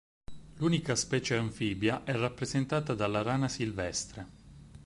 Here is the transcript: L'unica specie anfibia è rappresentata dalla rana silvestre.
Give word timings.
L'unica 0.55 0.95
specie 0.95 1.37
anfibia 1.37 2.03
è 2.03 2.13
rappresentata 2.15 2.95
dalla 2.95 3.21
rana 3.21 3.47
silvestre. 3.47 4.25